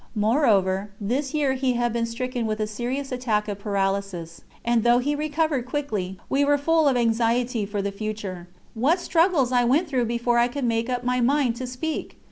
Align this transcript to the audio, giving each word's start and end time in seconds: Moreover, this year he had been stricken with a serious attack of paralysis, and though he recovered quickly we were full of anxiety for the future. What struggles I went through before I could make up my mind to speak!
Moreover, 0.15 0.89
this 0.99 1.31
year 1.35 1.53
he 1.53 1.73
had 1.73 1.93
been 1.93 2.07
stricken 2.07 2.47
with 2.47 2.59
a 2.59 2.65
serious 2.65 3.11
attack 3.11 3.47
of 3.47 3.59
paralysis, 3.59 4.41
and 4.65 4.81
though 4.83 4.97
he 4.97 5.13
recovered 5.13 5.67
quickly 5.67 6.17
we 6.27 6.43
were 6.43 6.57
full 6.57 6.87
of 6.87 6.97
anxiety 6.97 7.67
for 7.67 7.83
the 7.83 7.91
future. 7.91 8.47
What 8.73 8.99
struggles 8.99 9.51
I 9.51 9.63
went 9.63 9.87
through 9.87 10.05
before 10.05 10.39
I 10.39 10.47
could 10.47 10.65
make 10.65 10.89
up 10.89 11.03
my 11.03 11.21
mind 11.21 11.55
to 11.57 11.67
speak! 11.67 12.17